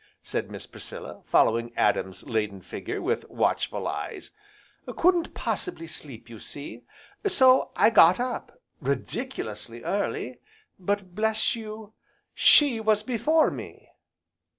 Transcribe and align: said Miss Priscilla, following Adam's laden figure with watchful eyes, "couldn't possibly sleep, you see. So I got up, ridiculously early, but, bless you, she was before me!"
said 0.23 0.49
Miss 0.49 0.65
Priscilla, 0.65 1.21
following 1.27 1.71
Adam's 1.77 2.23
laden 2.23 2.59
figure 2.59 2.99
with 3.03 3.23
watchful 3.29 3.87
eyes, 3.87 4.31
"couldn't 4.97 5.35
possibly 5.35 5.85
sleep, 5.85 6.27
you 6.27 6.39
see. 6.39 6.81
So 7.27 7.69
I 7.75 7.91
got 7.91 8.19
up, 8.19 8.59
ridiculously 8.79 9.83
early, 9.83 10.39
but, 10.79 11.13
bless 11.13 11.55
you, 11.55 11.93
she 12.33 12.79
was 12.79 13.03
before 13.03 13.51
me!" 13.51 13.89